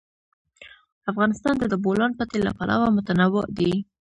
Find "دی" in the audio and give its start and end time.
3.57-3.73